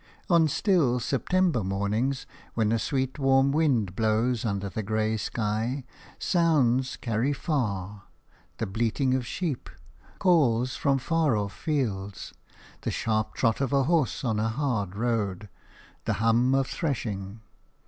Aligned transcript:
On 0.31 0.47
still, 0.47 0.99
September 0.99 1.63
mornings, 1.63 2.25
when 2.55 2.71
a 2.71 2.79
sweet 2.79 3.19
warm 3.19 3.51
wind 3.51 3.95
blows 3.95 4.43
under 4.45 4.67
the 4.67 4.81
grey 4.81 5.15
sky, 5.15 5.83
sounds 6.17 6.97
carry 6.97 7.33
far– 7.33 8.05
the 8.57 8.65
bleating 8.65 9.13
of 9.13 9.27
sheep, 9.27 9.69
calls 10.17 10.75
from 10.75 10.97
far 10.97 11.37
off 11.37 11.53
fields, 11.53 12.33
the 12.81 12.89
sharp 12.89 13.35
trot 13.35 13.61
of 13.61 13.71
a 13.71 13.83
horse 13.83 14.23
on 14.23 14.39
a 14.39 14.49
hard 14.49 14.95
road, 14.95 15.49
the 16.05 16.13
hum 16.13 16.55
of 16.55 16.65
threshing. 16.65 17.41